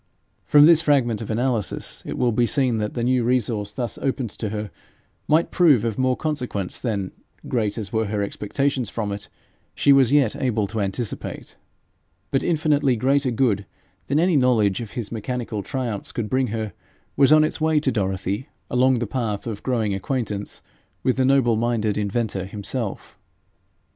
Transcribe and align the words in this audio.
From 0.47 0.65
this 0.65 0.81
fragment 0.81 1.21
of 1.21 1.29
analysis 1.29 2.01
it 2.07 2.17
will 2.17 2.31
be 2.31 2.47
seen 2.47 2.79
that 2.79 2.95
the 2.95 3.03
new 3.03 3.23
resource 3.23 3.71
thus 3.71 3.99
opened 3.99 4.31
to 4.31 4.49
her 4.49 4.71
might 5.27 5.51
prove 5.51 5.85
of 5.85 5.99
more 5.99 6.17
consequence 6.17 6.79
than, 6.79 7.11
great 7.47 7.77
as 7.77 7.93
were 7.93 8.05
her 8.07 8.23
expectations 8.23 8.89
from 8.89 9.11
it, 9.11 9.29
she 9.75 9.93
was 9.93 10.11
yet 10.11 10.35
able 10.35 10.65
to 10.65 10.81
anticipate. 10.81 11.55
But 12.31 12.41
infinitely 12.41 12.95
greater 12.95 13.29
good 13.29 13.67
than 14.07 14.17
any 14.19 14.35
knowledge 14.35 14.81
of 14.81 14.89
his 14.93 15.11
mechanical 15.11 15.61
triumphs 15.61 16.11
could 16.11 16.31
bring 16.31 16.47
her, 16.47 16.73
was 17.15 17.31
on 17.31 17.43
its 17.43 17.61
way 17.61 17.79
to 17.81 17.91
Dorothy 17.91 18.49
along 18.71 18.97
the 18.97 19.05
path 19.05 19.45
of 19.45 19.61
growing 19.61 19.93
acquaintance 19.93 20.63
with 21.03 21.17
the 21.17 21.25
noble 21.25 21.55
minded 21.55 21.95
inventor 21.95 22.45
himself. 22.45 23.19